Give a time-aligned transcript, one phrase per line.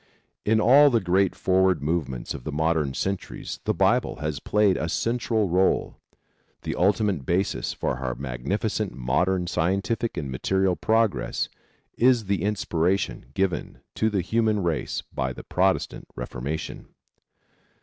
[0.45, 4.89] In all the great forward movements of the modern centuries the Bible has played a
[4.89, 5.95] central role.
[6.63, 11.49] The ultimate basis of our magnificent modern scientific and material progress
[11.99, 16.87] is the inspiration given to the human race by the Protestant Reformation.